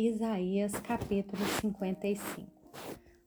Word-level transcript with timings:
Isaías 0.00 0.78
capítulo 0.78 1.44
55 1.60 2.48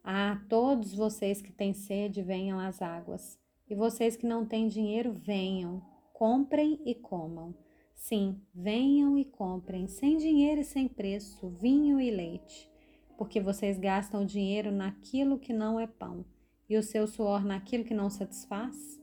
Ah, 0.02 0.42
todos 0.48 0.94
vocês 0.94 1.42
que 1.42 1.52
têm 1.52 1.74
sede, 1.74 2.22
venham 2.22 2.58
às 2.58 2.82
águas. 2.82 3.38
E 3.70 3.76
vocês 3.76 4.16
que 4.16 4.26
não 4.26 4.46
têm 4.46 4.70
dinheiro, 4.70 5.12
venham, 5.12 5.82
comprem 6.14 6.80
e 6.86 6.96
comam. 6.96 7.54
Sim, 7.94 8.42
venham 8.56 9.18
e 9.18 9.26
comprem, 9.26 9.86
sem 9.90 10.16
dinheiro 10.16 10.62
e 10.62 10.64
sem 10.64 10.88
preço, 10.88 11.50
vinho 11.50 12.00
e 12.00 12.10
leite, 12.10 12.72
porque 13.18 13.42
vocês 13.42 13.78
gastam 13.78 14.26
dinheiro 14.26 14.72
naquilo 14.72 15.38
que 15.38 15.52
não 15.52 15.78
é 15.78 15.86
pão 15.86 16.24
e 16.70 16.78
o 16.78 16.84
seu 16.84 17.06
suor 17.06 17.44
naquilo 17.44 17.84
que 17.84 17.94
não 17.94 18.10
satisfaz? 18.10 18.98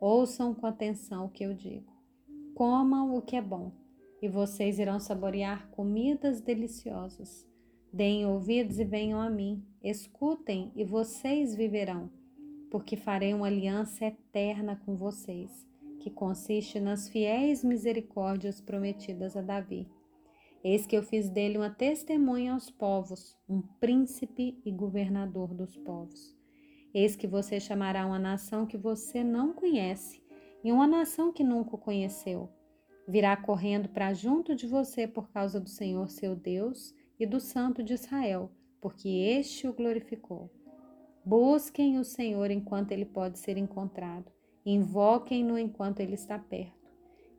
Ouçam 0.00 0.52
com 0.52 0.66
atenção 0.66 1.26
o 1.26 1.30
que 1.30 1.44
eu 1.44 1.54
digo. 1.54 1.92
Comam 2.56 3.14
o 3.14 3.22
que 3.22 3.36
é 3.36 3.40
bom, 3.40 3.70
e 4.20 4.28
vocês 4.28 4.78
irão 4.78 4.98
saborear 4.98 5.68
comidas 5.70 6.40
deliciosas. 6.40 7.46
Deem 7.92 8.26
ouvidos 8.26 8.78
e 8.78 8.84
venham 8.84 9.20
a 9.20 9.30
mim. 9.30 9.64
Escutem 9.82 10.72
e 10.76 10.84
vocês 10.84 11.54
viverão, 11.54 12.10
porque 12.70 12.96
farei 12.96 13.32
uma 13.32 13.46
aliança 13.46 14.04
eterna 14.04 14.76
com 14.84 14.96
vocês, 14.96 15.66
que 16.00 16.10
consiste 16.10 16.78
nas 16.80 17.08
fiéis 17.08 17.64
misericórdias 17.64 18.60
prometidas 18.60 19.36
a 19.36 19.40
Davi. 19.40 19.88
Eis 20.62 20.86
que 20.86 20.96
eu 20.96 21.02
fiz 21.02 21.30
dele 21.30 21.56
uma 21.56 21.70
testemunha 21.70 22.52
aos 22.52 22.68
povos, 22.68 23.36
um 23.48 23.62
príncipe 23.62 24.60
e 24.64 24.72
governador 24.72 25.54
dos 25.54 25.76
povos. 25.76 26.36
Eis 26.92 27.14
que 27.14 27.26
você 27.26 27.60
chamará 27.60 28.04
uma 28.04 28.18
nação 28.18 28.66
que 28.66 28.76
você 28.76 29.22
não 29.22 29.52
conhece 29.52 30.20
e 30.64 30.72
uma 30.72 30.86
nação 30.86 31.32
que 31.32 31.44
nunca 31.44 31.76
conheceu. 31.76 32.50
Virá 33.10 33.34
correndo 33.38 33.88
para 33.88 34.12
junto 34.12 34.54
de 34.54 34.66
você 34.66 35.08
por 35.08 35.30
causa 35.30 35.58
do 35.58 35.70
Senhor 35.70 36.10
seu 36.10 36.36
Deus 36.36 36.94
e 37.18 37.24
do 37.24 37.40
Santo 37.40 37.82
de 37.82 37.94
Israel, 37.94 38.52
porque 38.82 39.08
este 39.08 39.66
o 39.66 39.72
glorificou. 39.72 40.50
Busquem 41.24 41.98
o 41.98 42.04
Senhor 42.04 42.50
enquanto 42.50 42.92
ele 42.92 43.06
pode 43.06 43.38
ser 43.38 43.56
encontrado, 43.56 44.30
invoquem-no 44.64 45.58
enquanto 45.58 46.00
ele 46.00 46.16
está 46.16 46.38
perto. 46.38 46.76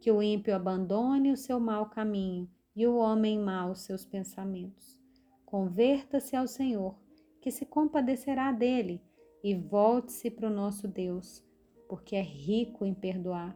Que 0.01 0.11
o 0.11 0.23
ímpio 0.23 0.55
abandone 0.55 1.31
o 1.31 1.37
seu 1.37 1.59
mau 1.59 1.87
caminho 1.87 2.49
e 2.75 2.87
o 2.87 2.95
homem 2.97 3.37
mau 3.37 3.75
seus 3.75 4.03
pensamentos. 4.03 4.99
Converta-se 5.45 6.35
ao 6.35 6.47
Senhor, 6.47 6.97
que 7.39 7.51
se 7.51 7.63
compadecerá 7.63 8.51
dele 8.51 9.03
e 9.43 9.53
volte-se 9.53 10.31
para 10.31 10.47
o 10.47 10.53
nosso 10.53 10.87
Deus, 10.87 11.45
porque 11.87 12.15
é 12.15 12.23
rico 12.23 12.85
em 12.85 12.93
perdoar, 12.93 13.55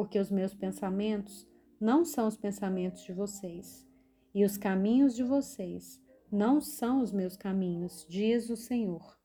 porque 0.00 0.18
os 0.18 0.30
meus 0.30 0.54
pensamentos 0.54 1.46
não 1.78 2.06
são 2.06 2.26
os 2.26 2.34
pensamentos 2.34 3.02
de 3.02 3.12
vocês, 3.12 3.86
e 4.34 4.46
os 4.46 4.56
caminhos 4.56 5.14
de 5.14 5.22
vocês 5.22 6.00
não 6.32 6.58
são 6.58 7.02
os 7.02 7.12
meus 7.12 7.36
caminhos, 7.36 8.06
diz 8.08 8.48
o 8.48 8.56
Senhor. 8.56 9.18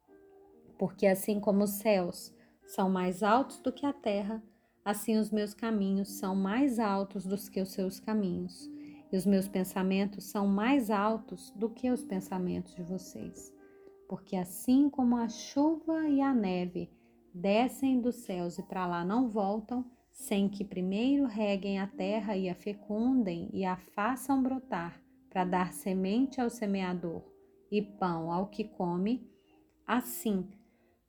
Porque 0.78 1.08
assim 1.08 1.40
como 1.40 1.64
os 1.64 1.76
céus 1.76 2.36
são 2.66 2.90
mais 2.90 3.24
altos 3.24 3.58
do 3.60 3.72
que 3.72 3.86
a 3.86 3.94
terra, 3.94 4.44
assim 4.84 5.18
os 5.18 5.32
meus 5.32 5.54
caminhos 5.54 6.10
são 6.20 6.36
mais 6.36 6.78
altos 6.78 7.26
do 7.26 7.38
que 7.50 7.62
os 7.62 7.72
seus 7.72 7.98
caminhos, 8.02 8.70
e 9.10 9.16
os 9.16 9.26
meus 9.26 9.48
pensamentos 9.48 10.26
são 10.26 10.46
mais 10.46 10.92
altos 10.92 11.52
do 11.52 11.70
que 11.70 11.90
os 11.90 12.04
pensamentos 12.04 12.76
de 12.76 12.84
vocês. 12.84 13.50
Porque 14.10 14.36
assim 14.36 14.90
como 14.90 15.16
a 15.16 15.30
chuva 15.30 16.10
e 16.10 16.20
a 16.20 16.34
neve 16.34 16.92
descem 17.34 18.02
dos 18.02 18.16
céus 18.16 18.58
e 18.58 18.64
para 18.64 18.86
lá 18.86 19.06
não 19.06 19.30
voltam, 19.30 19.90
sem 20.16 20.48
que 20.48 20.64
primeiro 20.64 21.26
reguem 21.26 21.78
a 21.78 21.86
terra 21.86 22.38
e 22.38 22.50
a 22.50 22.56
fecundem 22.56 23.50
e 23.54 23.66
a 23.66 23.76
façam 23.76 24.42
brotar, 24.42 25.00
para 25.30 25.44
dar 25.44 25.74
semente 25.74 26.40
ao 26.40 26.50
semeador 26.50 27.22
e 27.70 27.82
pão 27.82 28.32
ao 28.32 28.48
que 28.48 28.64
come, 28.64 29.30
assim 29.86 30.50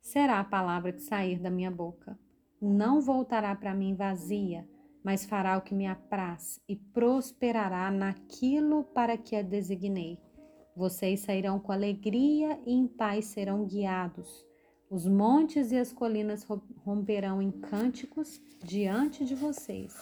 será 0.01 0.41
a 0.41 0.43
palavra 0.43 0.91
que 0.91 1.01
sair 1.01 1.39
da 1.39 1.49
minha 1.49 1.71
boca. 1.71 2.19
Não 2.61 2.99
voltará 2.99 3.55
para 3.55 3.73
mim 3.73 3.95
vazia, 3.95 4.67
mas 5.03 5.25
fará 5.25 5.57
o 5.57 5.61
que 5.61 5.73
me 5.73 5.87
apraz 5.87 6.59
e 6.67 6.75
prosperará 6.75 7.89
naquilo 7.89 8.83
para 8.83 9.17
que 9.17 9.37
a 9.37 9.41
designei. 9.41 10.19
Vocês 10.75 11.21
sairão 11.21 11.59
com 11.59 11.71
alegria 11.71 12.59
e 12.65 12.73
em 12.73 12.87
paz 12.87 13.25
serão 13.25 13.65
guiados. 13.65 14.46
Os 14.89 15.05
montes 15.05 15.73
e 15.73 15.77
as 15.77 15.91
colinas 15.91 16.47
romperão 16.85 17.41
em 17.41 17.51
cânticos 17.51 18.41
diante 18.63 19.25
de 19.25 19.35
vocês, 19.35 19.93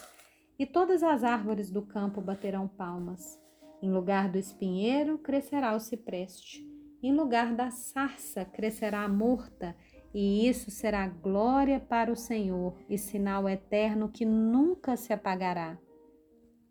e 0.59 0.65
todas 0.65 1.01
as 1.01 1.23
árvores 1.23 1.71
do 1.71 1.81
campo 1.81 2.21
baterão 2.21 2.67
palmas. 2.67 3.41
Em 3.81 3.91
lugar 3.91 4.29
do 4.29 4.37
espinheiro 4.37 5.17
crescerá 5.17 5.75
o 5.75 5.79
cipreste, 5.79 6.63
em 7.01 7.11
lugar 7.13 7.55
da 7.55 7.71
sarça 7.71 8.45
crescerá 8.45 9.03
a 9.03 9.09
murta, 9.09 9.75
e 10.13 10.47
isso 10.47 10.69
será 10.69 11.07
glória 11.07 11.79
para 11.79 12.11
o 12.11 12.15
Senhor 12.15 12.77
e 12.87 12.95
sinal 12.95 13.49
eterno 13.49 14.07
que 14.07 14.23
nunca 14.23 14.95
se 14.95 15.11
apagará. 15.11 15.79